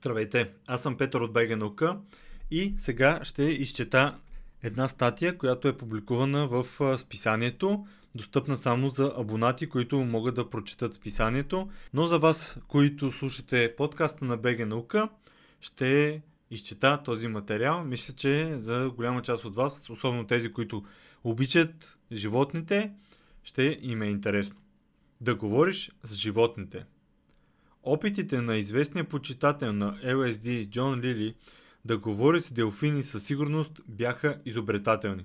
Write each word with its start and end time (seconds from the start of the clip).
Здравейте, 0.00 0.50
аз 0.66 0.82
съм 0.82 0.96
Петър 0.96 1.20
от 1.20 1.32
БГ 1.32 1.58
наука 1.58 1.98
и 2.50 2.74
сега 2.76 3.20
ще 3.22 3.42
изчета 3.42 4.18
една 4.62 4.88
статия, 4.88 5.38
която 5.38 5.68
е 5.68 5.76
публикувана 5.76 6.48
в 6.48 6.66
списанието, 6.98 7.86
достъпна 8.14 8.56
само 8.56 8.88
за 8.88 9.12
абонати, 9.16 9.68
които 9.68 9.98
могат 9.98 10.34
да 10.34 10.50
прочитат 10.50 10.94
списанието, 10.94 11.70
но 11.94 12.06
за 12.06 12.18
вас, 12.18 12.58
които 12.68 13.12
слушате 13.12 13.74
подкаста 13.76 14.24
на 14.24 14.36
БГ 14.36 14.66
наука, 14.66 15.08
ще 15.60 16.22
изчета 16.50 17.02
този 17.04 17.28
материал. 17.28 17.84
Мисля, 17.84 18.14
че 18.14 18.58
за 18.58 18.90
голяма 18.96 19.22
част 19.22 19.44
от 19.44 19.56
вас, 19.56 19.90
особено 19.90 20.26
тези, 20.26 20.52
които 20.52 20.84
обичат 21.24 21.98
животните, 22.12 22.92
ще 23.44 23.78
им 23.82 24.02
е 24.02 24.06
интересно. 24.06 24.56
Да 25.20 25.34
говориш 25.34 25.90
с 26.04 26.14
животните– 26.14 26.84
Опитите 27.90 28.40
на 28.40 28.56
известния 28.56 29.04
почитател 29.04 29.72
на 29.72 29.96
LSD 30.04 30.68
Джон 30.68 31.00
Лили 31.00 31.34
да 31.84 31.98
говори 31.98 32.42
с 32.42 32.52
делфини 32.52 33.02
със 33.04 33.24
сигурност 33.24 33.80
бяха 33.88 34.38
изобретателни. 34.44 35.24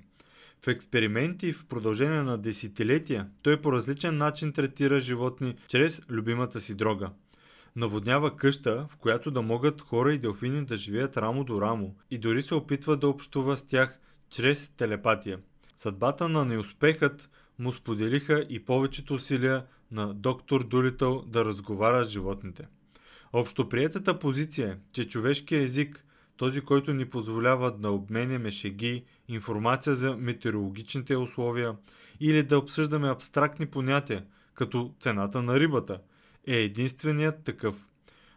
В 0.61 0.67
експерименти 0.67 1.53
в 1.53 1.65
продължение 1.65 2.21
на 2.21 2.37
десетилетия 2.37 3.27
той 3.41 3.61
по 3.61 3.71
различен 3.71 4.17
начин 4.17 4.53
третира 4.53 4.99
животни 4.99 5.55
чрез 5.67 6.01
любимата 6.09 6.61
си 6.61 6.75
дрога. 6.75 7.09
Наводнява 7.75 8.35
къща, 8.35 8.87
в 8.89 8.95
която 8.97 9.31
да 9.31 9.41
могат 9.41 9.81
хора 9.81 10.13
и 10.13 10.19
делфини 10.19 10.65
да 10.65 10.77
живеят 10.77 11.17
рамо 11.17 11.43
до 11.43 11.61
рамо 11.61 11.95
и 12.11 12.17
дори 12.17 12.41
се 12.41 12.55
опитва 12.55 12.97
да 12.97 13.07
общува 13.07 13.57
с 13.57 13.67
тях 13.67 13.99
чрез 14.29 14.69
телепатия. 14.77 15.39
Съдбата 15.75 16.29
на 16.29 16.45
неуспехът 16.45 17.29
му 17.59 17.71
споделиха 17.71 18.45
и 18.49 18.65
повечето 18.65 19.13
усилия 19.13 19.63
на 19.93 20.13
доктор 20.13 20.63
Дулитъл 20.63 21.23
да 21.27 21.45
разговаря 21.45 22.05
с 22.05 22.09
животните. 22.09 22.67
Общоприетата 23.33 24.19
позиция 24.19 24.71
е, 24.71 24.77
че 24.91 25.07
човешкият 25.07 25.63
език, 25.63 26.05
този, 26.37 26.61
който 26.61 26.93
ни 26.93 27.09
позволява 27.09 27.71
да 27.71 27.91
обменяме 27.91 28.51
шеги, 28.51 29.03
информация 29.27 29.95
за 29.95 30.17
метеорологичните 30.17 31.15
условия 31.15 31.75
или 32.19 32.43
да 32.43 32.57
обсъждаме 32.57 33.09
абстрактни 33.09 33.65
понятия, 33.65 34.25
като 34.53 34.93
цената 34.99 35.41
на 35.41 35.59
рибата, 35.59 35.99
е 36.47 36.57
единственият 36.57 37.43
такъв. 37.43 37.87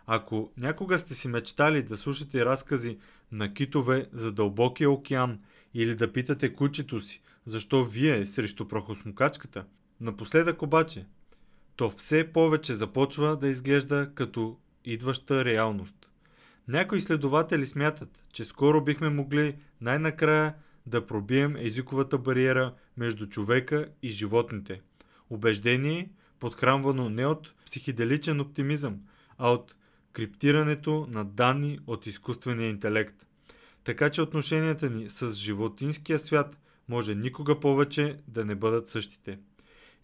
Ако 0.07 0.53
някога 0.57 0.99
сте 0.99 1.15
си 1.15 1.29
мечтали 1.29 1.83
да 1.83 1.97
слушате 1.97 2.45
разкази 2.45 2.99
на 3.33 3.55
китове 3.55 4.07
за 4.13 4.33
дълбокия 4.33 4.91
океан 4.91 5.39
или 5.75 5.95
да 5.95 6.13
питате 6.13 6.53
кучето 6.55 7.01
си, 7.01 7.23
защо 7.47 7.85
вие 7.85 8.27
срещу 8.27 8.69
прахосмокачката, 8.69 9.65
напоследък 10.01 10.63
обаче 10.63 11.07
то 11.77 11.91
все 11.91 12.33
повече 12.33 12.75
започва 12.75 13.37
да 13.37 13.49
изглежда 13.49 14.11
като 14.15 14.57
идваща 14.85 15.45
реалност. 15.45 16.11
Някои 16.69 16.99
изследователи 16.99 17.67
смятат, 17.67 18.25
че 18.33 18.45
скоро 18.45 18.85
бихме 18.85 19.09
могли 19.09 19.57
най-накрая 19.81 20.55
да 20.87 21.07
пробием 21.07 21.57
езиковата 21.57 22.19
бариера 22.19 22.75
между 22.97 23.27
човека 23.27 23.89
и 24.03 24.11
животните. 24.11 24.81
Убеждение, 25.31 26.11
подхранвано 26.41 27.09
не 27.09 27.27
от 27.27 27.55
психиделичен 27.67 28.41
оптимизъм, 28.41 29.01
а 29.39 29.51
от 29.51 29.75
криптирането 30.13 31.07
на 31.11 31.25
данни 31.25 31.79
от 31.87 32.07
изкуствения 32.07 32.69
интелект. 32.71 33.27
Така 33.85 34.11
че 34.11 34.23
отношенията 34.23 34.91
ни 34.91 35.11
с 35.11 35.33
животинския 35.33 36.19
свят 36.19 36.59
може 36.89 37.15
никога 37.15 37.61
повече 37.61 38.19
да 38.29 38.45
не 38.45 38.55
бъдат 38.55 38.89
същите. 38.89 39.39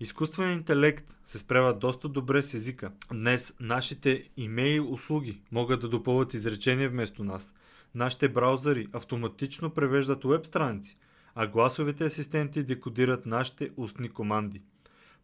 Изкуственият 0.03 0.58
интелект 0.58 1.17
се 1.25 1.39
справя 1.39 1.78
доста 1.78 2.08
добре 2.08 2.42
с 2.42 2.55
езика. 2.55 2.92
Днес 3.12 3.56
нашите 3.61 4.31
имейл 4.36 4.92
услуги 4.92 5.42
могат 5.53 5.81
да 5.81 5.89
допълват 5.89 6.34
изречения 6.34 6.91
вместо 6.91 7.25
нас. 7.25 7.55
Нашите 7.95 8.28
браузъри 8.28 8.89
автоматично 8.92 9.70
превеждат 9.70 10.24
веб 10.24 10.46
страници, 10.46 10.98
а 11.35 11.46
гласовите 11.46 12.05
асистенти 12.05 12.64
декодират 12.64 13.27
нашите 13.27 13.70
устни 13.77 14.08
команди. 14.08 14.62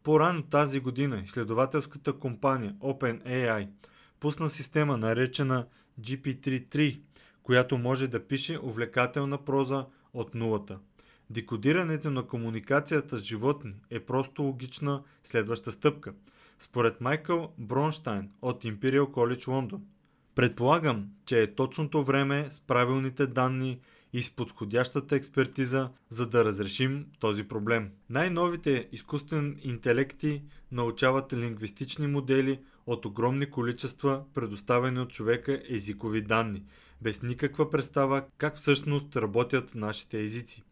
По-рано 0.02 0.42
тази 0.42 0.80
година 0.80 1.22
изследователската 1.24 2.12
компания 2.12 2.74
OpenAI 2.80 3.68
пусна 4.20 4.50
система 4.50 4.96
наречена 4.96 5.66
GPT-3, 6.00 7.00
която 7.42 7.78
може 7.78 8.08
да 8.08 8.26
пише 8.26 8.58
увлекателна 8.62 9.44
проза 9.44 9.86
от 10.14 10.34
нулата. 10.34 10.78
Декодирането 11.30 12.10
на 12.10 12.26
комуникацията 12.26 13.18
с 13.18 13.22
животни 13.22 13.74
е 13.90 14.00
просто 14.00 14.42
логична 14.42 15.02
следваща 15.22 15.72
стъпка, 15.72 16.14
според 16.58 17.00
Майкъл 17.00 17.52
Бронштайн 17.58 18.30
от 18.42 18.64
Imperial 18.64 19.04
College 19.04 19.48
Лондон. 19.48 19.82
Предполагам, 20.34 21.08
че 21.26 21.42
е 21.42 21.54
точното 21.54 22.04
време 22.04 22.48
с 22.50 22.60
правилните 22.60 23.26
данни 23.26 23.80
и 24.12 24.22
с 24.22 24.30
подходящата 24.30 25.16
експертиза, 25.16 25.90
за 26.08 26.26
да 26.26 26.44
разрешим 26.44 27.06
този 27.18 27.44
проблем. 27.48 27.90
Най-новите 28.10 28.88
изкуствени 28.92 29.56
интелекти 29.62 30.42
научават 30.72 31.32
лингвистични 31.32 32.06
модели 32.06 32.60
от 32.86 33.04
огромни 33.04 33.50
количества 33.50 34.24
предоставени 34.34 35.00
от 35.00 35.10
човека 35.10 35.62
езикови 35.68 36.22
данни, 36.22 36.64
без 37.00 37.22
никаква 37.22 37.70
представа 37.70 38.24
как 38.38 38.56
всъщност 38.56 39.16
работят 39.16 39.74
нашите 39.74 40.20
езици. 40.20 40.62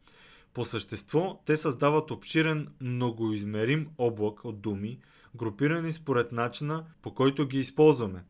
По 0.56 0.64
същество, 0.64 1.42
те 1.46 1.56
създават 1.56 2.10
обширен, 2.10 2.68
многоизмерим 2.80 3.88
облак 3.98 4.44
от 4.44 4.60
думи, 4.60 4.98
групирани 5.34 5.92
според 5.92 6.32
начина 6.32 6.84
по 7.02 7.14
който 7.14 7.46
ги 7.46 7.58
използваме. 7.58 8.24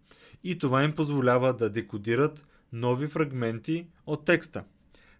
И 0.44 0.58
това 0.58 0.84
им 0.84 0.94
позволява 0.94 1.54
да 1.54 1.70
декодират 1.70 2.46
нови 2.72 3.06
фрагменти 3.06 3.86
от 4.06 4.24
текста. 4.24 4.64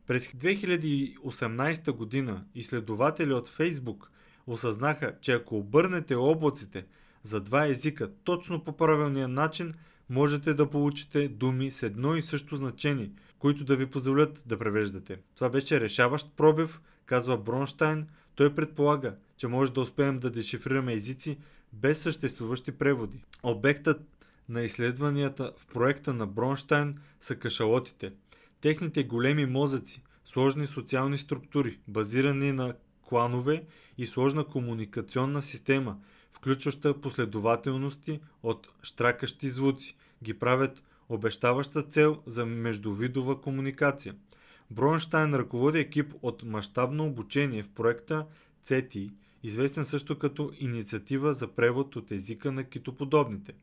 През 0.07 0.33
2018 0.33 1.93
година 1.93 2.45
изследователи 2.55 3.33
от 3.33 3.49
Facebook 3.49 4.07
осъзнаха, 4.47 5.15
че 5.21 5.33
ако 5.33 5.57
обърнете 5.57 6.15
облаците 6.15 6.87
за 7.23 7.41
два 7.41 7.67
езика 7.67 8.11
точно 8.25 8.65
по 8.65 8.77
правилния 8.77 9.29
начин, 9.29 9.75
можете 10.11 10.55
да 10.55 10.71
получите 10.71 11.29
думи 11.29 11.71
с 11.71 11.83
едно 11.83 12.17
и 12.17 12.23
също 12.23 12.57
значение, 12.57 13.11
които 13.39 13.65
да 13.65 13.77
ви 13.77 13.87
позволят 13.87 14.43
да 14.47 14.59
превеждате. 14.59 15.19
Това 15.35 15.51
беше 15.51 15.81
решаващ 15.81 16.37
пробив 16.37 16.81
казва 17.07 17.39
Бронштайн, 17.39 18.07
той 18.35 18.55
предполага, 18.55 19.15
че 19.37 19.49
може 19.49 19.73
да 19.73 19.81
успеем 19.81 20.19
да 20.19 20.31
дешифрираме 20.31 20.93
езици 20.93 21.39
без 21.73 21.99
съществуващи 21.99 22.73
преводи. 22.73 23.23
Обектът 23.43 24.01
на 24.49 24.63
изследванията 24.63 25.53
в 25.57 25.67
проекта 25.67 26.15
на 26.15 26.27
Бронштайн 26.27 26.99
са 27.21 27.37
кашалотите. 27.37 28.13
Техните 28.61 29.05
големи 29.05 29.47
мозъци, 29.47 30.03
сложни 30.25 30.67
социални 30.67 31.19
структури, 31.19 31.79
базирани 31.89 32.53
на 32.53 32.75
кланове 33.09 33.65
и 33.99 34.07
сложна 34.07 34.45
комуникационна 34.45 35.43
система, 35.43 35.97
включваща 36.33 37.01
последователности 37.01 38.21
от 38.43 38.69
штракащи 38.83 39.51
звуци, 39.51 39.97
ги 40.23 40.39
правят 40.39 40.83
обещаваща 41.09 41.83
цел 41.83 42.23
за 42.27 42.47
междувидова 42.47 43.41
комуникация– 43.41 44.15
Бронштайн 44.71 45.35
ръководи 45.35 45.79
екип 45.79 46.15
от 46.23 46.43
мащабно 46.43 47.07
обучение 47.07 47.63
в 47.63 47.69
проекта 47.69 48.27
CETI, 48.65 49.11
известен 49.43 49.85
също 49.85 50.19
като 50.19 50.53
Инициатива 50.59 51.35
за 51.35 51.49
превод 51.49 51.97
от 51.97 52.11
езика 52.11 52.53
на 52.53 52.65
китоподобните. 52.65 53.55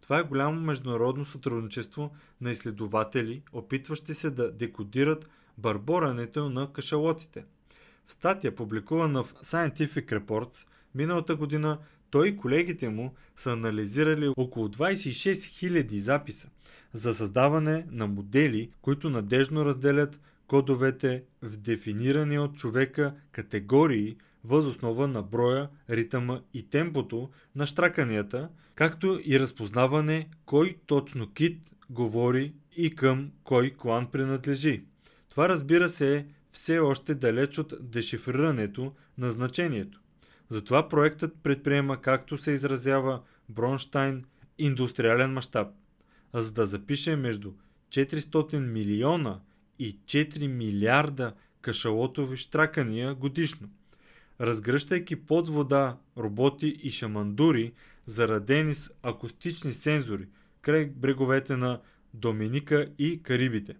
Това 0.00 0.18
е 0.18 0.22
голямо 0.22 0.60
международно 0.60 1.24
сътрудничество 1.24 2.10
на 2.40 2.50
изследователи, 2.50 3.42
опитващи 3.52 4.14
се 4.14 4.30
да 4.30 4.52
декодират 4.52 5.28
барборането 5.58 6.50
на 6.50 6.72
кашалотите. 6.72 7.44
В 8.06 8.12
статия, 8.12 8.54
публикувана 8.54 9.22
в 9.22 9.34
Scientific 9.34 10.20
Reports, 10.20 10.66
миналата 10.94 11.36
година 11.36 11.78
той 12.10 12.28
и 12.28 12.36
колегите 12.36 12.88
му 12.88 13.14
са 13.36 13.52
анализирали 13.52 14.32
около 14.36 14.68
26 14.68 15.34
000 15.34 15.98
записа 15.98 16.48
за 16.92 17.14
създаване 17.14 17.86
на 17.90 18.06
модели, 18.06 18.70
които 18.82 19.10
надежно 19.10 19.64
разделят 19.64 20.20
кодовете 20.52 21.22
в 21.42 21.56
дефинирани 21.56 22.38
от 22.38 22.56
човека 22.56 23.14
категории 23.30 24.16
възоснова 24.44 25.08
на 25.08 25.22
броя, 25.22 25.68
ритъма 25.90 26.40
и 26.54 26.62
темпото 26.62 27.30
на 27.56 27.66
штраканията, 27.66 28.48
както 28.74 29.20
и 29.24 29.40
разпознаване 29.40 30.28
кой 30.44 30.76
точно 30.86 31.32
кит 31.32 31.58
говори 31.90 32.54
и 32.76 32.94
към 32.94 33.30
кой 33.44 33.70
клан 33.70 34.06
принадлежи. 34.10 34.84
Това 35.30 35.48
разбира 35.48 35.88
се 35.88 36.16
е 36.16 36.26
все 36.50 36.78
още 36.78 37.14
далеч 37.14 37.58
от 37.58 37.74
дешифрирането 37.80 38.92
на 39.18 39.30
значението. 39.30 40.00
Затова 40.48 40.88
проектът 40.88 41.36
предприема, 41.42 42.00
както 42.00 42.38
се 42.38 42.50
изразява 42.50 43.20
Бронштайн, 43.48 44.24
индустриален 44.58 45.32
мащаб, 45.32 45.68
за 46.34 46.52
да 46.52 46.66
запише 46.66 47.16
между 47.16 47.52
400 47.88 48.58
милиона 48.58 49.40
и 49.82 49.98
4 50.04 50.46
милиарда 50.46 51.32
кашалотови 51.60 52.36
штракания 52.36 53.14
годишно. 53.14 53.68
Разгръщайки 54.40 55.16
под 55.16 55.48
вода 55.48 55.96
роботи 56.18 56.66
и 56.82 56.90
шамандури, 56.90 57.72
зарадени 58.06 58.74
с 58.74 58.90
акустични 59.02 59.72
сензори 59.72 60.26
край 60.60 60.86
бреговете 60.86 61.56
на 61.56 61.80
Доминика 62.14 62.88
и 62.98 63.22
Карибите. 63.22 63.74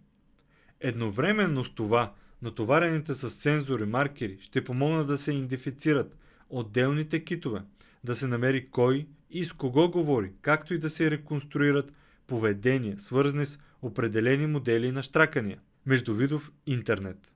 Едновременно 0.80 1.64
с 1.64 1.74
това, 1.74 2.12
натоварените 2.42 3.14
с 3.14 3.30
сензори 3.30 3.84
маркери 3.84 4.38
ще 4.40 4.64
помогнат 4.64 5.06
да 5.06 5.18
се 5.18 5.32
идентифицират 5.32 6.18
отделните 6.50 7.24
китове, 7.24 7.62
да 8.04 8.16
се 8.16 8.26
намери 8.26 8.68
кой 8.70 9.06
и 9.30 9.44
с 9.44 9.52
кого 9.52 9.90
говори, 9.90 10.32
както 10.40 10.74
и 10.74 10.78
да 10.78 10.90
се 10.90 11.10
реконструират 11.10 11.92
поведения, 12.26 13.00
свързани 13.00 13.46
с 13.46 13.58
определени 13.82 14.46
модели 14.46 14.92
на 14.92 15.02
штракания. 15.02 15.58
Междувидов 15.86 16.52
интернет. 16.66 17.32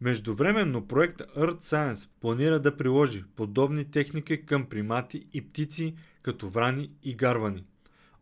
Междувременно 0.00 0.88
проект 0.88 1.20
Earth 1.20 1.60
Science 1.60 2.08
планира 2.20 2.60
да 2.60 2.76
приложи 2.76 3.24
подобни 3.36 3.90
техники 3.90 4.46
към 4.46 4.66
примати 4.66 5.26
и 5.32 5.48
птици 5.48 5.94
като 6.22 6.48
врани 6.48 6.90
и 7.02 7.14
гарвани. 7.14 7.64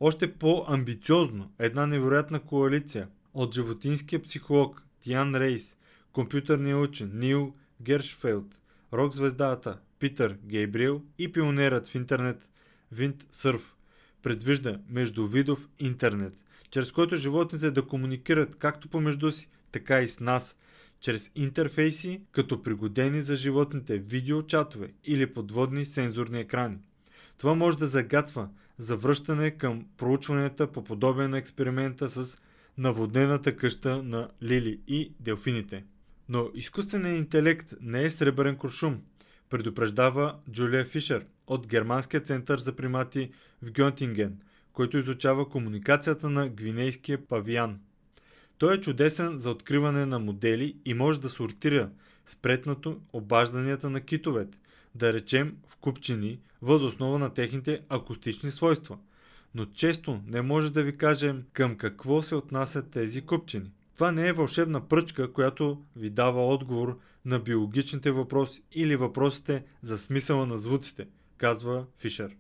Още 0.01 0.33
по-амбициозно 0.33 1.53
една 1.59 1.87
невероятна 1.87 2.41
коалиция 2.41 3.09
от 3.35 3.55
животинския 3.55 4.23
психолог 4.23 4.83
Тиан 5.01 5.35
Рейс, 5.35 5.77
компютърния 6.13 6.79
учен 6.79 7.11
Нил 7.15 7.55
Гершфелд, 7.83 8.61
рок-звездата 8.93 9.79
Питър 9.99 10.39
Гейбриел 10.45 11.03
и 11.19 11.33
пионерът 11.33 11.89
в 11.89 11.95
интернет 11.95 12.51
Винт 12.93 13.27
Сърф 13.31 13.75
предвижда 14.23 14.81
междувидов 14.89 15.69
интернет, 15.79 16.35
чрез 16.71 16.93
който 16.93 17.17
животните 17.17 17.71
да 17.71 17.87
комуникират 17.87 18.57
както 18.57 18.89
помежду 18.89 19.31
си, 19.31 19.51
така 19.73 20.01
и 20.01 20.09
с 20.09 20.21
нас, 20.21 20.59
чрез 21.01 21.31
интерфейси, 21.35 22.23
като 22.33 22.63
пригодени 22.63 23.23
за 23.23 23.37
животните 23.37 23.99
видеочатове 23.99 24.93
или 25.05 25.33
подводни 25.35 25.85
сензорни 25.85 26.41
екрани. 26.41 26.79
Това 27.39 27.55
може 27.55 27.79
да 27.79 27.87
загатва 27.87 28.49
за 28.79 28.97
връщане 28.97 29.51
към 29.51 29.87
проучванията 29.97 30.73
по 30.73 30.85
подобие 30.85 31.29
на 31.29 31.39
експеримента 31.39 32.11
с 32.11 32.39
наводнената 32.79 33.57
къща 33.57 34.03
на 34.03 34.29
Лили 34.43 34.81
и 34.89 35.13
делфините. 35.21 35.85
Но 36.29 36.51
изкуственият 36.55 37.19
интелект 37.19 37.75
не 37.81 38.05
е 38.05 38.11
сребърен 38.11 38.57
куршум, 38.57 39.01
предупреждава 39.51 40.37
Джулия 40.51 40.85
Фишер 40.85 41.27
от 41.47 41.67
Германския 41.67 42.21
център 42.21 42.59
за 42.59 42.77
примати 42.77 43.31
в 43.63 43.73
Гьонтинген, 43.73 44.39
който 44.73 44.99
изучава 44.99 45.49
комуникацията 45.49 46.31
на 46.31 46.49
гвинейския 46.49 47.27
павиан. 47.27 47.79
Той 48.59 48.75
е 48.75 48.81
чудесен 48.81 49.39
за 49.39 49.51
откриване 49.51 50.07
на 50.07 50.19
модели 50.19 50.77
и 50.85 50.95
може 50.95 51.21
да 51.21 51.29
сортира 51.29 51.91
спретнато 52.27 53.01
обажданията 53.13 53.91
на 53.91 54.01
китовете, 54.01 54.59
да 54.95 55.13
речем 55.13 55.57
в 55.69 55.77
купчини, 55.77 56.39
възоснова 56.63 57.19
на 57.19 57.35
техните 57.35 57.81
акустични 57.89 58.51
свойства. 58.51 58.99
Но 59.55 59.67
често 59.67 60.21
не 60.27 60.43
може 60.43 60.73
да 60.73 60.83
ви 60.83 60.97
кажем 60.97 61.45
към 61.53 61.77
какво 61.77 62.23
се 62.23 62.35
отнасят 62.35 62.91
тези 62.91 63.21
купчини. 63.21 63.73
Това 63.95 64.13
не 64.13 64.29
е 64.29 64.33
вълшебна 64.33 64.89
пръчка, 64.89 65.33
която 65.33 65.83
ви 65.97 66.11
дава 66.11 66.47
отговор 66.47 66.99
на 67.25 67.39
биологичните 67.39 68.11
въпроси 68.11 68.63
или 68.73 68.97
въпросите 68.97 69.65
за 69.83 69.99
смисъла 69.99 70.47
на 70.47 70.59
звуците, 70.59 71.07
казва 71.39 71.87
Фишер. 71.99 72.37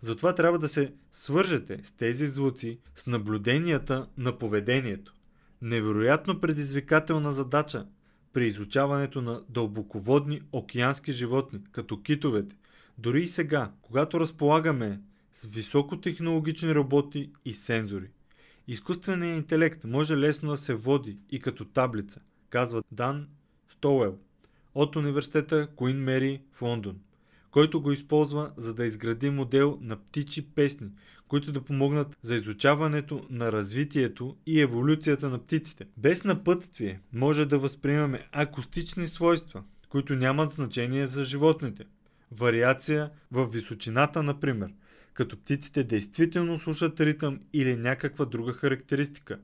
Затова 0.00 0.34
трябва 0.34 0.58
да 0.58 0.68
се 0.68 0.92
свържете 1.12 1.80
с 1.82 1.92
тези 1.92 2.26
звуци 2.26 2.78
с 2.94 3.06
наблюденията 3.06 4.06
на 4.18 4.38
поведението. 4.38 5.14
Невероятно 5.62 6.40
предизвикателна 6.40 7.32
задача 7.32 7.86
при 8.32 8.46
изучаването 8.46 9.22
на 9.22 9.42
дълбоководни 9.48 10.40
океански 10.52 11.12
животни, 11.12 11.60
като 11.72 12.02
китовете. 12.02 12.56
Дори 12.98 13.22
и 13.22 13.28
сега, 13.28 13.72
когато 13.82 14.20
разполагаме 14.20 15.00
с 15.32 15.46
високотехнологични 15.46 16.74
роботи 16.74 17.32
и 17.44 17.52
сензори. 17.52 18.10
Изкуственият 18.68 19.38
интелект 19.38 19.84
може 19.84 20.16
лесно 20.16 20.50
да 20.50 20.56
се 20.56 20.74
води 20.74 21.18
и 21.30 21.40
като 21.40 21.64
таблица, 21.64 22.20
казва 22.50 22.82
Дан 22.92 23.28
Стоуел 23.68 24.18
от 24.74 24.96
университета 24.96 25.68
Куин 25.76 25.96
Мери 25.96 26.42
в 26.52 26.62
Лондон, 26.62 26.98
който 27.58 27.80
го 27.80 27.92
използва 27.92 28.50
за 28.56 28.74
да 28.74 28.86
изгради 28.86 29.30
модел 29.30 29.78
на 29.80 29.96
птичи 29.96 30.46
песни, 30.46 30.88
които 31.28 31.52
да 31.52 31.64
помогнат 31.64 32.16
за 32.22 32.36
изучаването 32.36 33.26
на 33.30 33.52
развитието 33.52 34.36
и 34.46 34.60
еволюцията 34.60 35.28
на 35.28 35.38
птиците. 35.38 35.86
Без 35.96 36.24
напътствие 36.24 37.00
може 37.12 37.46
да 37.46 37.58
възприемаме 37.58 38.28
акустични 38.32 39.06
свойства, 39.06 39.62
които 39.88 40.14
нямат 40.14 40.50
значение 40.50 41.06
за 41.06 41.24
животните. 41.24 41.84
Вариация 42.32 43.10
в 43.32 43.46
височината, 43.46 44.22
например– 44.22 44.70
като 45.14 45.36
птиците 45.36 45.84
действително 45.84 46.58
слушат 46.58 47.00
ритъм 47.00 47.40
или 47.52 47.76
някаква 47.76 48.24
друга 48.24 48.52
характеристика. 48.52 49.38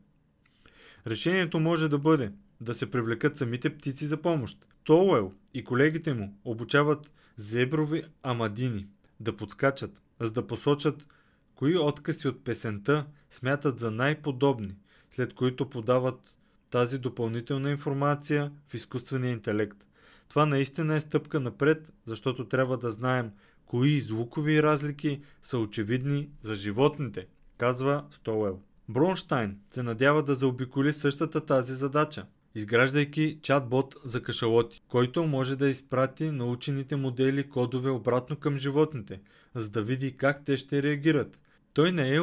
Решението 1.06 1.60
може 1.60 1.88
да 1.88 1.98
бъде 1.98 2.32
да 2.60 2.74
се 2.74 2.90
привлекат 2.90 3.36
самите 3.36 3.76
птици 3.76 4.06
за 4.06 4.16
помощ. 4.16 4.66
Тоуел 4.84 5.32
и 5.54 5.64
колегите 5.64 6.14
му 6.14 6.38
обучават 6.44 7.12
зеброви 7.36 8.04
амадини 8.22 8.88
да 9.20 9.36
подскачат, 9.36 10.02
за 10.20 10.32
да 10.32 10.46
посочат 10.46 11.06
кои 11.54 11.78
откази 11.78 12.28
от 12.28 12.44
песента 12.44 13.06
смятат 13.30 13.78
за 13.78 13.90
най-подобни, 13.90 14.76
след 15.10 15.34
които 15.34 15.70
подават 15.70 16.36
тази 16.70 16.98
допълнителна 16.98 17.70
информация 17.70 18.52
в 18.68 18.74
изкуствения 18.74 19.32
интелект. 19.32 19.86
Това 20.28 20.46
наистина 20.46 20.94
е 20.94 21.00
стъпка 21.00 21.40
напред, 21.40 21.92
защото 22.06 22.48
трябва 22.48 22.78
да 22.78 22.90
знаем 22.90 23.30
кои 23.66 24.00
звукови 24.00 24.62
разлики 24.62 25.20
са 25.42 25.58
очевидни 25.58 26.28
за 26.42 26.56
животните, 26.56 27.26
казва 27.58 28.04
Стоуел. 28.10 28.60
Бронштайн 28.88 29.58
се 29.68 29.82
надява 29.82 30.22
да 30.22 30.34
заобиколи 30.34 30.92
същата 30.92 31.46
тази 31.46 31.72
задача, 31.72 32.26
изграждайки 32.54 33.38
чатбот 33.42 33.96
за 34.04 34.22
кашалоти, 34.22 34.82
който 34.88 35.26
може 35.26 35.56
да 35.56 35.68
изпрати 35.68 36.30
научените 36.30 36.96
модели 36.96 37.48
кодове 37.48 37.90
обратно 37.90 38.36
към 38.36 38.56
животните, 38.56 39.20
за 39.54 39.70
да 39.70 39.82
види 39.82 40.16
как 40.16 40.44
те 40.44 40.56
ще 40.56 40.82
реагират. 40.82 41.40
Той 41.72 41.92
не 41.92 42.14
е, 42.14 42.18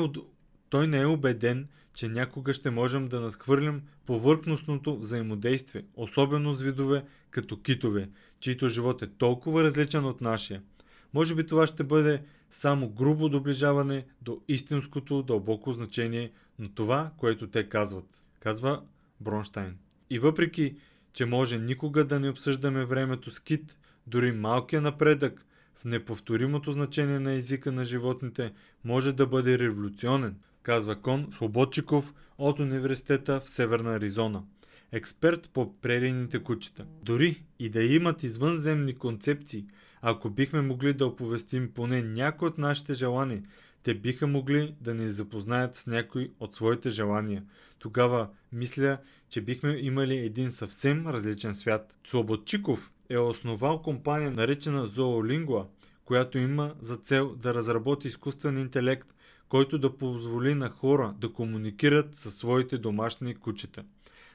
той 0.70 0.88
не 0.88 1.02
е 1.02 1.06
убеден, 1.06 1.68
че 1.94 2.08
някога 2.08 2.54
ще 2.54 2.70
можем 2.70 3.08
да 3.08 3.22
надхвърлим 3.22 3.82
повърхностното 4.06 5.00
взаимодействие, 5.00 5.84
особено 5.96 6.54
с 6.54 6.62
видове 6.62 7.04
като 7.30 7.62
китове, 7.62 8.10
чието 8.40 8.70
живот 8.70 9.02
е 9.02 9.08
толкова 9.08 9.64
различен 9.64 10.06
от 10.06 10.22
нашия. 10.22 10.62
Може 11.14 11.36
би 11.36 11.48
това 11.48 11.68
ще 11.68 11.84
бъде 11.84 12.24
само 12.50 12.90
грубо 12.90 13.30
доближаване 13.30 14.06
до 14.22 14.42
истинското 14.48 15.24
дълбоко 15.24 15.72
значение 15.72 16.32
на 16.60 16.76
това, 16.76 17.12
което 17.18 17.48
те 17.48 17.70
казват, 17.70 18.24
казва 18.40 18.82
Бронштайн. 19.22 19.78
И 20.12 20.20
въпреки, 20.20 20.76
че 21.14 21.26
може 21.26 21.58
никога 21.58 22.06
да 22.06 22.20
не 22.20 22.30
обсъждаме 22.30 22.86
времето 22.86 23.32
с 23.32 23.40
кит, 23.40 23.78
дори 24.08 24.32
малкият 24.32 24.84
напредък 24.84 25.46
в 25.76 25.86
неповторимото 25.86 26.72
значение 26.72 27.20
на 27.20 27.34
езика 27.34 27.72
на 27.72 27.86
животните 27.86 28.54
може 28.84 29.14
да 29.14 29.28
бъде 29.28 29.60
революционен, 29.60 30.36
казва 30.64 31.02
Кон 31.02 31.28
Слободчиков 31.38 32.14
от 32.38 32.60
университета 32.60 33.40
в 33.40 33.50
Северна 33.50 33.96
Аризона. 33.96 34.44
Експерт 34.92 35.50
по 35.54 35.80
прерийните 35.80 36.44
кучета. 36.44 36.86
Дори 37.04 37.44
и 37.60 37.70
да 37.70 37.84
имат 37.84 38.24
извънземни 38.24 38.94
концепции– 38.94 39.66
ако 40.02 40.30
бихме 40.30 40.62
могли 40.62 40.94
да 40.94 41.06
оповестим 41.06 41.72
поне 41.74 42.02
някои 42.02 42.48
от 42.48 42.58
нашите 42.58 42.94
желания, 42.94 43.44
те 43.84 43.94
биха 43.94 44.28
могли 44.28 44.76
да 44.82 44.94
ни 44.94 45.10
запознаят 45.10 45.76
с 45.76 45.88
някои 45.88 46.32
от 46.40 46.56
своите 46.56 46.90
желания. 46.90 47.44
Тогава 47.80 48.30
мисля, 48.52 48.98
че 49.30 49.42
бихме 49.42 49.78
имали 49.82 50.18
един 50.18 50.52
съвсем 50.52 51.08
различен 51.08 51.56
свят. 51.56 51.96
Слободчиков 52.08 52.92
е 53.10 53.18
основал 53.18 53.82
компания 53.82 54.32
наречена 54.32 54.88
Zoolingua, 54.88 55.66
която 56.06 56.38
има 56.38 56.74
за 56.80 56.98
цел 56.98 57.36
да 57.36 57.54
разработи 57.54 58.08
изкуствен 58.08 58.58
интелект, 58.58 59.16
който 59.50 59.80
да 59.80 59.98
позволи 59.98 60.56
на 60.56 60.70
хора 60.70 61.16
да 61.18 61.34
комуникират 61.34 62.16
със 62.16 62.36
своите 62.36 62.78
домашни 62.78 63.36
кучета, 63.36 63.84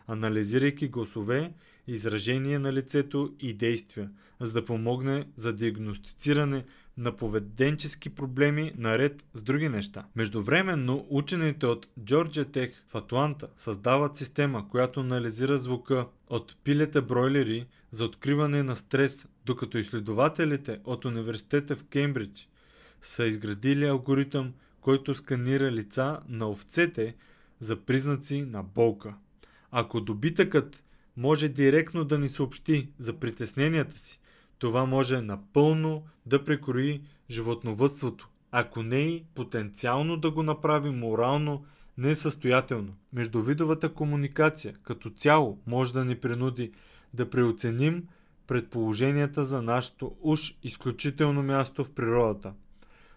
анализирайки 0.07 0.89
гласове, 0.89 1.53
изражение 1.87 2.59
на 2.59 2.73
лицето 2.73 3.35
и 3.41 3.53
действия– 3.55 4.11
за 4.41 4.53
да 4.53 4.65
помогне 4.65 5.29
за 5.37 5.53
диагностициране 5.53 6.65
на 6.97 7.17
поведенчески 7.17 8.11
проблеми 8.11 8.73
наред 8.77 9.25
с 9.35 9.43
други 9.43 9.69
неща. 9.69 10.05
Междувременно 10.17 11.07
учените 11.11 11.67
от 11.67 11.89
Georgia 12.01 12.45
Tech 12.45 12.73
в 12.89 12.95
Атланта 12.95 13.49
създават 13.57 14.17
система, 14.17 14.69
която 14.69 15.01
анализира 15.01 15.59
звука 15.59 16.07
от 16.29 16.57
пилета 16.65 17.03
бройлери 17.03 17.67
за 17.91 18.05
откриване 18.05 18.63
на 18.63 18.77
стрес, 18.77 19.29
докато 19.47 19.79
изследователите 19.79 20.81
от 20.85 21.05
университета 21.05 21.77
в 21.77 21.85
Кембридж 21.85 22.49
са 23.01 23.27
изградили 23.27 23.87
алгоритъм, 23.87 24.53
който 24.81 25.15
сканира 25.15 25.73
лица 25.73 26.21
на 26.29 26.51
овцете 26.51 27.15
за 27.61 27.77
признаци 27.77 28.43
на 28.43 28.63
болка. 28.63 29.15
Ако 29.71 30.01
добитъкът 30.01 30.85
може 31.17 31.49
директно 31.49 32.05
да 32.05 32.19
ни 32.19 32.29
съобщи 32.29 32.89
за 32.99 33.13
притесненията 33.13 33.99
си, 33.99 34.21
това 34.59 34.85
може 34.85 35.21
напълно 35.21 36.03
да 36.27 36.45
прекрои 36.45 37.03
животновътството, 37.31 38.29
ако 38.51 38.83
не 38.83 38.99
и 38.99 39.25
потенциално 39.35 40.17
да 40.17 40.31
го 40.31 40.43
направи 40.43 40.91
морално 40.91 41.65
несъстоятелно. 41.99 42.95
Междувидовата 43.13 43.95
комуникация 43.95 44.75
като 44.83 45.11
цяло 45.11 45.59
може 45.67 45.93
да 45.93 46.05
ни 46.05 46.17
принуди 46.17 46.73
да 47.15 47.31
преоценим 47.31 48.09
предположенията 48.47 49.45
за 49.45 49.63
нашето 49.63 50.17
уж 50.21 50.55
изключително 50.63 51.43
място 51.43 51.85
в 51.85 51.91
природата. 51.91 52.53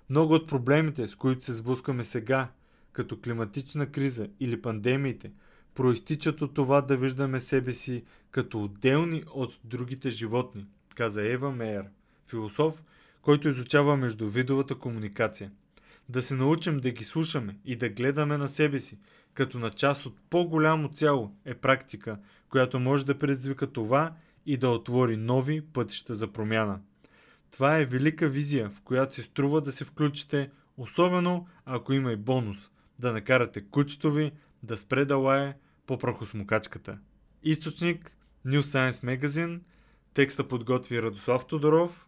Много 0.09 0.33
от 0.33 0.47
проблемите, 0.47 1.07
с 1.07 1.15
които 1.15 1.45
се 1.45 1.53
сблъскваме 1.53 2.03
сега, 2.03 2.49
като 2.91 3.19
климатична 3.19 3.91
криза 3.91 4.27
или 4.39 4.61
пандемиите, 4.61 5.31
проистичат 5.75 6.41
от 6.41 6.53
това 6.53 6.81
да 6.81 6.97
виждаме 6.97 7.39
себе 7.39 7.71
си 7.71 8.03
като 8.31 8.63
отделни 8.63 9.23
от 9.33 9.59
другите 9.63 10.09
животни, 10.09 10.67
каза 10.95 11.27
Ева 11.27 11.51
Мейер, 11.51 11.85
философ, 12.27 12.83
който 13.21 13.49
изучава 13.49 13.97
междувидовата 13.97 14.75
комуникация. 14.75 15.51
Да 16.09 16.21
се 16.21 16.35
научим 16.35 16.79
да 16.79 16.91
ги 16.91 17.03
слушаме 17.03 17.57
и 17.65 17.75
да 17.75 17.89
гледаме 17.89 18.37
на 18.37 18.49
себе 18.49 18.79
си, 18.79 18.97
като 19.33 19.59
на 19.59 19.69
част 19.69 20.05
от 20.05 20.17
по-голямо 20.29 20.89
цяло 20.89 21.35
е 21.45 21.53
практика, 21.53 22.17
която 22.49 22.79
може 22.79 23.05
да 23.05 23.17
предизвика 23.17 23.71
това 23.71 24.13
и 24.45 24.57
да 24.57 24.69
отвори 24.69 25.17
нови 25.17 25.61
пътища 25.61 26.15
за 26.15 26.27
промяна. 26.27 26.79
Това 27.51 27.77
е 27.77 27.85
велика 27.85 28.29
визия, 28.29 28.69
в 28.69 28.81
която 28.81 29.15
се 29.15 29.23
струва 29.23 29.61
да 29.61 29.71
се 29.71 29.85
включите, 29.85 30.49
особено 30.77 31.47
ако 31.65 31.93
има 31.93 32.11
и 32.11 32.15
бонус, 32.15 32.71
да 32.99 33.13
накарате 33.13 33.61
кучето 33.61 34.11
ви 34.11 34.31
да 34.63 34.77
спре 34.77 35.05
да 35.05 35.17
лае 35.17 35.57
по 35.85 35.97
прахосмокачката. 35.97 36.99
Източник 37.43 38.17
New 38.45 38.59
Science 38.59 38.91
Magazine, 38.91 39.59
текста 40.13 40.47
подготви 40.47 41.01
Радослав 41.01 41.47
Тодоров, 41.47 42.07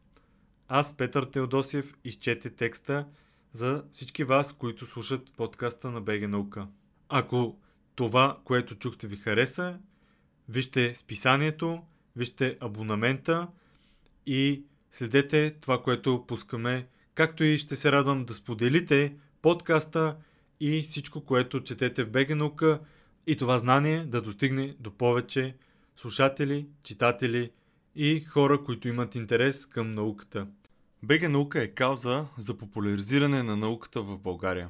аз, 0.67 0.98
Петър 0.98 1.24
Теодосиев, 1.24 1.96
изчете 2.03 2.50
текста 2.50 3.05
за 3.51 3.84
всички 3.91 4.24
вас, 4.24 4.53
които 4.53 4.86
слушат 4.86 5.31
подкаста 5.38 5.91
на 5.91 6.01
БГ 6.01 6.29
Наука. 6.29 6.67
Ако 7.10 7.60
това, 7.96 8.39
което 8.43 8.75
чухте 8.75 9.08
ви 9.08 9.15
хареса, 9.15 9.79
вижте 10.50 10.93
списанието, 10.93 11.84
вижте 12.15 12.58
абонамента 12.60 13.48
и 14.25 14.63
следете 14.91 15.55
това, 15.62 15.81
което 15.81 16.25
пускаме, 16.27 16.88
както 17.15 17.43
и 17.43 17.58
ще 17.58 17.75
се 17.75 17.91
радвам 17.91 18.24
да 18.24 18.34
споделите 18.34 19.15
подкаста 19.41 20.15
и 20.62 20.82
всичко, 20.82 21.22
което 21.22 21.63
четете 21.63 22.03
в 22.03 22.12
БГ 22.12 22.30
Наука 22.30 22.80
и 23.27 23.36
това 23.36 23.60
знание 23.60 24.03
да 24.06 24.22
достигне 24.22 24.75
до 24.80 24.91
повече 24.91 25.56
слушатели, 25.96 26.65
читатели 26.84 27.51
и 27.96 28.20
хора, 28.20 28.63
които 28.63 28.88
имат 28.88 29.15
интерес 29.15 29.65
към 29.65 29.91
науката. 29.91 30.48
БГ 31.03 31.30
Наука 31.30 31.63
е 31.63 31.68
кауза 31.68 32.25
за 32.38 32.58
популяризиране 32.58 33.44
на 33.44 33.58
науката 33.58 34.01
в 34.01 34.18
България. 34.18 34.70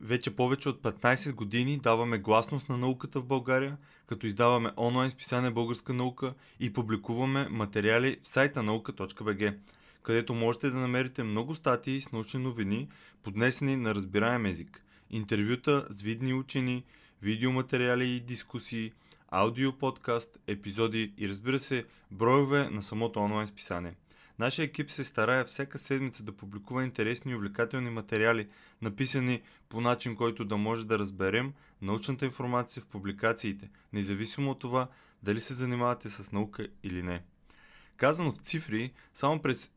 Вече 0.00 0.36
повече 0.36 0.68
от 0.68 0.82
15 0.82 1.32
години 1.32 1.78
даваме 1.78 2.18
гласност 2.18 2.68
на 2.68 2.78
науката 2.78 3.20
в 3.20 3.26
България, 3.26 3.76
като 4.06 4.26
издаваме 4.26 4.70
онлайн 4.76 5.10
списание 5.10 5.50
Българска 5.50 5.94
наука 5.94 6.34
и 6.60 6.72
публикуваме 6.72 7.48
материали 7.50 8.16
в 8.22 8.28
сайта 8.28 8.62
наука.бг, 8.62 9.54
където 10.02 10.34
можете 10.34 10.70
да 10.70 10.78
намерите 10.78 11.22
много 11.22 11.54
статии 11.54 12.00
с 12.00 12.12
научни 12.12 12.40
новини, 12.40 12.88
поднесени 13.22 13.76
на 13.76 13.94
разбираем 13.94 14.46
език, 14.46 14.82
интервюта 15.12 15.86
с 15.90 16.02
видни 16.02 16.34
учени, 16.34 16.84
видеоматериали 17.22 18.04
и 18.04 18.20
дискусии, 18.20 18.92
аудио 19.30 19.72
подкаст, 19.72 20.38
епизоди 20.46 21.12
и 21.18 21.28
разбира 21.28 21.58
се, 21.58 21.84
броеве 22.10 22.70
на 22.70 22.82
самото 22.82 23.20
онлайн 23.20 23.46
списание. 23.46 23.94
Нашия 24.38 24.64
екип 24.64 24.90
се 24.90 25.04
старае 25.04 25.44
всяка 25.44 25.78
седмица 25.78 26.22
да 26.22 26.32
публикува 26.32 26.84
интересни 26.84 27.32
и 27.32 27.34
увлекателни 27.34 27.90
материали, 27.90 28.48
написани 28.82 29.42
по 29.68 29.80
начин, 29.80 30.16
който 30.16 30.44
да 30.44 30.56
може 30.56 30.86
да 30.86 30.98
разберем 30.98 31.52
научната 31.82 32.24
информация 32.24 32.82
в 32.82 32.86
публикациите, 32.86 33.70
независимо 33.92 34.50
от 34.50 34.58
това 34.58 34.88
дали 35.22 35.40
се 35.40 35.54
занимавате 35.54 36.08
с 36.08 36.32
наука 36.32 36.68
или 36.82 37.02
не. 37.02 37.22
Казано 37.96 38.32
в 38.32 38.38
цифри, 38.38 38.92
само 39.14 39.42
през 39.42 39.70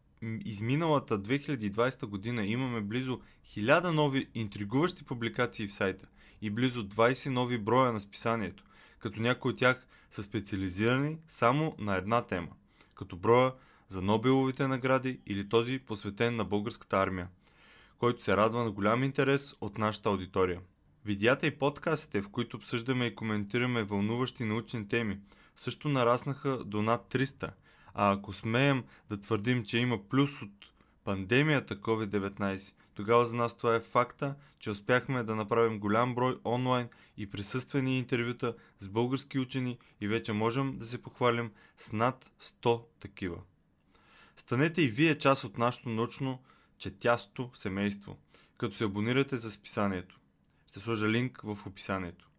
изминалата 0.46 1.20
2020 1.20 2.06
година 2.06 2.46
имаме 2.46 2.82
близо 2.82 3.20
1000 3.48 3.92
нови 3.92 4.28
интригуващи 4.34 5.04
публикации 5.04 5.68
в 5.68 5.74
сайта 5.74 6.08
и 6.42 6.50
близо 6.50 6.88
20 6.88 7.30
нови 7.30 7.58
броя 7.58 7.94
на 7.94 8.00
списанието, 8.00 8.64
като 9.00 9.22
някои 9.22 9.52
от 9.52 9.58
тях 9.58 9.88
са 10.10 10.24
специализирани 10.24 11.18
само 11.28 11.76
на 11.80 11.96
една 11.96 12.22
тема, 12.22 12.52
като 12.96 13.16
броя 13.16 13.54
за 13.90 14.02
Нобеловите 14.02 14.68
награди 14.68 15.20
или 15.26 15.50
този 15.50 15.80
посветен 15.80 16.36
на 16.36 16.46
българската 16.46 16.98
армия, 16.98 17.28
който 17.98 18.24
се 18.24 18.38
радва 18.38 18.64
на 18.64 18.72
голям 18.72 19.04
интерес 19.04 19.56
от 19.62 19.78
нашата 19.78 20.10
аудитория. 20.10 20.60
Видеята 21.06 21.48
и 21.48 21.58
подкастите, 21.58 22.22
в 22.22 22.30
които 22.30 22.58
обсъждаме 22.58 23.06
и 23.06 23.16
коментираме 23.16 23.84
вълнуващи 23.84 24.44
научни 24.44 24.88
теми, 24.88 25.20
също 25.56 25.90
нараснаха 25.90 26.64
до 26.66 26.82
над 26.82 27.14
300, 27.14 27.52
а 27.96 28.12
ако 28.12 28.34
смеем 28.34 28.84
да 29.10 29.22
твърдим, 29.22 29.66
че 29.66 29.78
има 29.78 30.10
плюс 30.10 30.42
от 30.42 30.52
пандемията 31.04 31.76
COVID-19, 31.76 32.74
тогава 32.94 33.26
за 33.26 33.36
нас 33.36 33.58
това 33.58 33.76
е 33.76 33.80
факта, 33.80 34.36
че 34.60 34.72
успяхме 34.72 35.24
да 35.24 35.36
направим 35.36 35.80
голям 35.80 36.16
брой 36.16 36.38
онлайн 36.46 36.88
и 37.18 37.30
присъствени 37.30 37.98
интервюта 37.98 38.56
с 38.80 38.90
български 38.90 39.40
учени 39.40 39.78
и 40.02 40.08
вече 40.08 40.34
можем 40.34 40.78
да 40.78 40.86
се 40.86 41.02
похвалим 41.02 41.52
с 41.78 41.92
над 41.92 42.32
100 42.42 42.84
такива. 43.00 43.38
Станете 44.36 44.82
и 44.82 44.88
вие 44.88 45.18
част 45.18 45.44
от 45.44 45.58
нашето 45.58 45.90
научно 45.90 46.44
четясто 46.78 47.52
семейство, 47.54 48.18
като 48.58 48.76
се 48.76 48.84
абонирате 48.84 49.38
за 49.38 49.52
списанието. 49.52 50.20
Ще 50.70 50.80
сложа 50.80 51.10
линк 51.10 51.42
в 51.44 51.58
описанието. 51.66 52.30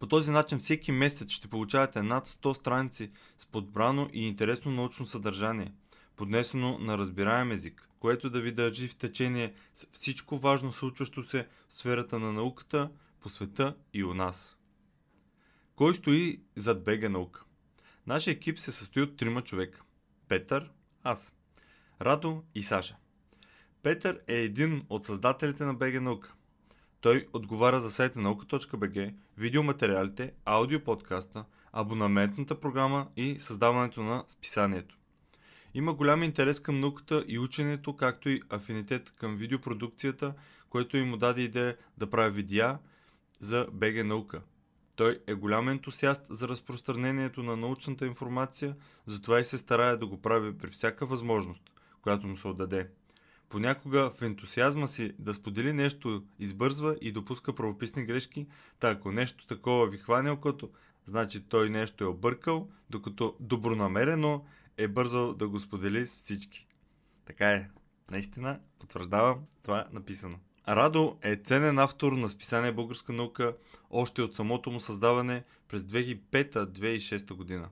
По 0.00 0.08
този 0.08 0.30
начин 0.30 0.58
всеки 0.58 0.92
месец 0.92 1.30
ще 1.30 1.48
получавате 1.48 2.02
над 2.02 2.28
100 2.28 2.52
страници 2.52 3.10
с 3.38 3.46
подбрано 3.46 4.10
и 4.12 4.28
интересно 4.28 4.72
научно 4.72 5.06
съдържание, 5.06 5.72
поднесено 6.16 6.78
на 6.78 6.98
разбираем 6.98 7.52
език, 7.52 7.88
което 7.98 8.30
да 8.30 8.40
ви 8.40 8.52
държи 8.52 8.88
в 8.88 8.96
течение 8.96 9.54
с 9.74 9.86
всичко 9.92 10.38
важно 10.38 10.72
случващо 10.72 11.22
се 11.22 11.48
в 11.68 11.74
сферата 11.74 12.18
на 12.18 12.32
науката, 12.32 12.90
по 13.20 13.28
света 13.28 13.76
и 13.94 14.04
у 14.04 14.14
нас. 14.14 14.56
Кой 15.76 15.94
стои 15.94 16.42
зад 16.56 16.84
Бега 16.84 17.08
наука? 17.08 17.44
Нашия 18.06 18.32
екип 18.32 18.58
се 18.58 18.72
състои 18.72 19.02
от 19.02 19.16
трима 19.16 19.42
човека. 19.42 19.82
Петър, 20.28 20.70
аз, 21.02 21.34
Радо 22.00 22.44
и 22.54 22.62
Саша. 22.62 22.96
Петър 23.82 24.20
е 24.26 24.36
един 24.36 24.82
от 24.88 25.04
създателите 25.04 25.64
на 25.64 25.74
БГ 25.74 26.00
Наука. 26.00 26.34
Той 27.00 27.26
отговаря 27.32 27.80
за 27.80 27.90
сайта 27.90 28.20
наука.бг, 28.20 29.12
видеоматериалите, 29.38 30.32
аудиоподкаста, 30.44 31.44
абонаментната 31.72 32.60
програма 32.60 33.06
и 33.16 33.40
създаването 33.40 34.02
на 34.02 34.24
списанието. 34.28 34.96
Има 35.74 35.94
голям 35.94 36.22
интерес 36.22 36.60
към 36.60 36.80
науката 36.80 37.24
и 37.28 37.38
ученето, 37.38 37.96
както 37.96 38.28
и 38.28 38.42
афинитет 38.50 39.12
към 39.16 39.36
видеопродукцията, 39.36 40.34
което 40.70 40.96
им 40.96 41.18
даде 41.18 41.42
идея 41.42 41.76
да 41.98 42.10
прави 42.10 42.34
видеа 42.34 42.78
за 43.38 43.66
БГ 43.72 44.04
Наука. 44.04 44.42
Той 44.96 45.18
е 45.26 45.34
голям 45.34 45.68
ентусиаст 45.68 46.22
за 46.30 46.48
разпространението 46.48 47.42
на 47.42 47.56
научната 47.56 48.06
информация, 48.06 48.76
затова 49.06 49.40
и 49.40 49.44
се 49.44 49.58
старае 49.58 49.96
да 49.96 50.06
го 50.06 50.22
прави 50.22 50.58
при 50.58 50.70
всяка 50.70 51.06
възможност, 51.06 51.62
която 52.02 52.26
му 52.26 52.36
се 52.36 52.48
отдаде. 52.48 52.88
Понякога 53.50 54.10
в 54.10 54.22
ентусиазма 54.22 54.88
си 54.88 55.12
да 55.18 55.34
сподели 55.34 55.72
нещо 55.72 56.22
избързва 56.38 56.96
и 57.00 57.12
допуска 57.12 57.54
правописни 57.54 58.04
грешки, 58.04 58.46
та 58.78 58.90
ако 58.90 59.12
нещо 59.12 59.46
такова 59.46 59.86
ви 59.86 59.98
хване 59.98 60.30
окото, 60.30 60.70
значи 61.04 61.40
той 61.40 61.70
нещо 61.70 62.04
е 62.04 62.06
объркал, 62.06 62.68
докато 62.90 63.36
добронамерено 63.40 64.44
е 64.76 64.88
бързал 64.88 65.34
да 65.34 65.48
го 65.48 65.60
сподели 65.60 66.06
с 66.06 66.16
всички. 66.16 66.66
Така 67.24 67.50
е. 67.50 67.68
Наистина, 68.10 68.60
потвърждавам 68.78 69.38
това 69.62 69.80
е 69.80 69.94
написано. 69.94 70.38
Радо 70.68 71.18
е 71.22 71.36
ценен 71.36 71.78
автор 71.78 72.12
на 72.12 72.28
списание 72.28 72.72
Българска 72.72 73.12
наука 73.12 73.56
още 73.90 74.22
от 74.22 74.34
самото 74.34 74.70
му 74.70 74.80
създаване 74.80 75.44
през 75.68 75.82
2005-2006 75.82 77.34
година. 77.34 77.68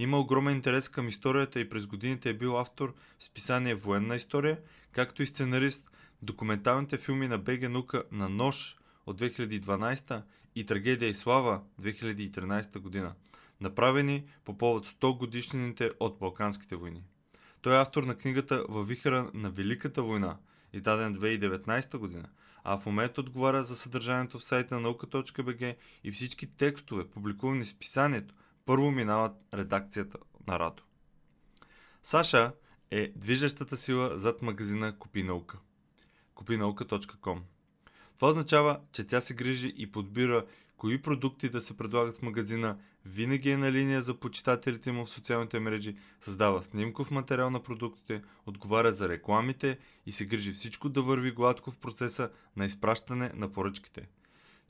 Има 0.00 0.18
огромен 0.18 0.56
интерес 0.56 0.88
към 0.88 1.08
историята 1.08 1.60
и 1.60 1.68
през 1.68 1.86
годините 1.86 2.30
е 2.30 2.34
бил 2.34 2.58
автор 2.58 2.94
в 3.18 3.24
списание 3.24 3.74
Военна 3.74 4.16
история, 4.16 4.58
както 4.92 5.22
и 5.22 5.26
сценарист 5.26 5.90
документалните 6.22 6.96
филми 6.96 7.28
на 7.28 7.38
БГ 7.38 7.70
Наука 7.70 8.04
на 8.12 8.28
Нож 8.28 8.76
от 9.06 9.20
2012 9.20 10.22
и 10.54 10.66
Трагедия 10.66 11.08
и 11.08 11.14
слава 11.14 11.60
2013 11.82 12.78
година, 12.78 13.14
направени 13.60 14.24
по 14.44 14.58
повод 14.58 14.86
100 14.86 15.18
годишнините 15.18 15.90
от 16.00 16.18
Балканските 16.18 16.76
войни. 16.76 17.02
Той 17.60 17.74
е 17.74 17.80
автор 17.80 18.02
на 18.02 18.14
книгата 18.14 18.64
Във 18.68 18.88
вихара 18.88 19.30
на 19.34 19.50
Великата 19.50 20.02
война– 20.02 20.36
издаден 20.72 21.16
2019 21.16 21.98
година, 21.98 22.28
а 22.64 22.78
в 22.78 22.86
момента 22.86 23.20
отговаря 23.20 23.64
за 23.64 23.76
съдържанието 23.76 24.38
в 24.38 24.44
сайта 24.44 24.80
на 24.80 24.94
и 26.04 26.12
всички 26.12 26.46
текстове, 26.46 27.10
публикувани 27.10 27.64
в 27.64 27.74
писанието, 27.74 28.34
първо 28.70 28.90
минават 28.90 29.32
редакцията 29.54 30.18
на 30.46 30.58
Радо. 30.58 30.82
Саша 32.02 32.52
е 32.90 33.12
движещата 33.16 33.76
сила 33.76 34.18
зад 34.18 34.42
магазина 34.42 34.98
Купи 34.98 35.22
наука. 35.22 35.58
Купинаука.com 36.34 37.38
Това 38.16 38.28
означава, 38.28 38.80
че 38.92 39.06
тя 39.06 39.20
се 39.20 39.34
грижи 39.34 39.74
и 39.76 39.92
подбира 39.92 40.46
кои 40.76 41.02
продукти 41.02 41.48
да 41.48 41.60
се 41.60 41.76
предлагат 41.76 42.16
в 42.16 42.22
магазина, 42.22 42.78
винаги 43.04 43.50
е 43.50 43.56
на 43.56 43.72
линия 43.72 44.02
за 44.02 44.14
почитателите 44.14 44.92
му 44.92 45.06
в 45.06 45.10
социалните 45.10 45.60
мрежи, 45.60 45.96
създава 46.20 46.62
снимков 46.62 47.10
материал 47.10 47.50
на 47.50 47.62
продуктите, 47.62 48.22
отговаря 48.46 48.92
за 48.92 49.08
рекламите 49.08 49.78
и 50.06 50.12
се 50.12 50.24
грижи 50.24 50.52
всичко 50.52 50.88
да 50.88 51.02
върви 51.02 51.32
гладко 51.32 51.70
в 51.70 51.78
процеса 51.78 52.30
на 52.56 52.64
изпращане 52.64 53.32
на 53.34 53.52
поръчките. 53.52 54.08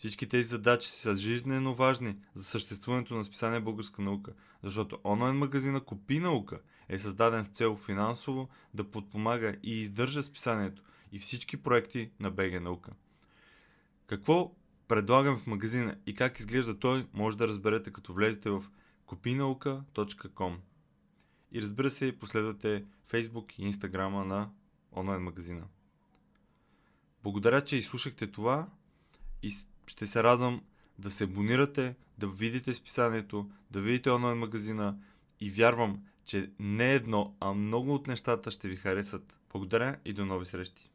Всички 0.00 0.28
тези 0.28 0.48
задачи 0.48 0.88
са 0.88 1.14
жизненно 1.14 1.74
важни 1.74 2.16
за 2.34 2.44
съществуването 2.44 3.14
на 3.14 3.24
списание 3.24 3.60
Българска 3.60 4.02
наука, 4.02 4.32
защото 4.62 4.98
онлайн 5.04 5.36
магазина 5.36 5.80
Купи 5.80 6.18
наука 6.18 6.60
е 6.88 6.98
създаден 6.98 7.44
с 7.44 7.48
цел 7.48 7.76
финансово 7.76 8.48
да 8.74 8.90
подпомага 8.90 9.56
и 9.62 9.80
издържа 9.80 10.22
списанието 10.22 10.82
и 11.12 11.18
всички 11.18 11.56
проекти 11.56 12.10
на 12.20 12.30
БГ 12.30 12.62
наука. 12.62 12.92
Какво 14.06 14.54
предлагам 14.88 15.38
в 15.38 15.46
магазина 15.46 15.96
и 16.06 16.14
как 16.14 16.40
изглежда 16.40 16.78
той, 16.78 17.06
може 17.12 17.36
да 17.36 17.48
разберете 17.48 17.92
като 17.92 18.12
влезете 18.12 18.50
в 18.50 18.64
kupinauka.com 19.06 20.56
и 21.52 21.62
разбира 21.62 21.90
се, 21.90 22.18
последвате 22.18 22.84
Facebook 23.10 23.52
и 23.58 23.72
Instagram 23.72 24.24
на 24.24 24.50
онлайн 24.92 25.22
магазина. 25.22 25.66
Благодаря, 27.22 27.60
че 27.60 27.76
изслушахте 27.76 28.26
това 28.26 28.68
и 29.42 29.50
ще 29.90 30.06
се 30.06 30.22
радвам 30.22 30.60
да 30.98 31.10
се 31.10 31.24
абонирате, 31.24 31.94
да 32.18 32.28
видите 32.28 32.74
списанието, 32.74 33.50
да 33.70 33.80
видите 33.80 34.10
онлайн 34.10 34.38
магазина 34.38 34.96
и 35.40 35.50
вярвам, 35.50 36.02
че 36.24 36.50
не 36.58 36.94
едно, 36.94 37.34
а 37.40 37.52
много 37.52 37.94
от 37.94 38.06
нещата 38.06 38.50
ще 38.50 38.68
ви 38.68 38.76
харесат. 38.76 39.36
Благодаря 39.52 39.96
и 40.04 40.12
до 40.12 40.26
нови 40.26 40.46
срещи! 40.46 40.88